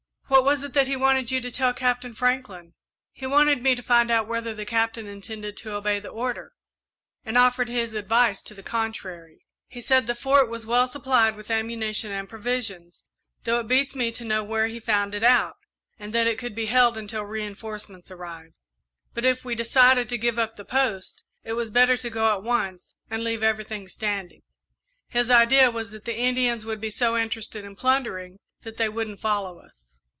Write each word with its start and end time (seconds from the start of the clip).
"What 0.33 0.45
was 0.45 0.63
it 0.63 0.71
that 0.73 0.87
he 0.87 0.95
wanted 0.95 1.29
you 1.29 1.41
to 1.41 1.51
tell 1.51 1.73
Captain 1.73 2.13
Franklin?" 2.13 2.73
"He 3.11 3.25
wanted 3.27 3.61
me 3.61 3.75
to 3.75 3.81
find 3.83 4.09
out 4.09 4.29
whether 4.29 4.53
the 4.55 4.63
Captain 4.65 5.05
intended 5.05 5.57
to 5.57 5.73
obey 5.73 5.99
the 5.99 6.07
order, 6.09 6.53
and 7.25 7.37
offered 7.37 7.67
his 7.67 7.93
advice 7.93 8.41
to 8.43 8.53
the 8.53 8.63
contrary. 8.63 9.45
He 9.67 9.81
said 9.81 10.07
the 10.07 10.15
Fort 10.15 10.49
was 10.49 10.65
well 10.65 10.87
supplied 10.87 11.35
with 11.35 11.51
ammunition 11.51 12.13
and 12.13 12.29
provisions 12.29 13.03
though 13.43 13.59
it 13.59 13.67
beats 13.67 13.93
me 13.93 14.09
to 14.13 14.23
know 14.23 14.41
where 14.41 14.67
he 14.67 14.79
found 14.79 15.13
it 15.13 15.23
out 15.25 15.57
and 15.99 16.13
that 16.13 16.27
it 16.27 16.39
could 16.39 16.55
be 16.55 16.67
held 16.67 16.97
until 16.97 17.25
reinforcements 17.25 18.09
arrived; 18.09 18.55
but, 19.13 19.25
if 19.25 19.43
we 19.43 19.53
decided 19.53 20.07
to 20.07 20.17
give 20.17 20.39
up 20.39 20.55
the 20.55 20.65
post, 20.65 21.25
it 21.43 21.53
was 21.53 21.71
better 21.71 21.97
to 21.97 22.09
go 22.09 22.31
at 22.33 22.41
once 22.41 22.95
and 23.09 23.25
leave 23.25 23.43
everything 23.43 23.85
standing. 23.85 24.43
His 25.09 25.29
idea 25.29 25.69
was 25.69 25.91
that 25.91 26.05
the 26.05 26.17
Indians 26.19 26.63
would 26.63 26.79
be 26.79 26.89
so 26.89 27.17
interested 27.17 27.65
in 27.65 27.75
plundering 27.75 28.39
that 28.61 28.77
they 28.77 28.87
wouldn't 28.89 29.19
follow 29.19 29.59
us." 29.59 29.73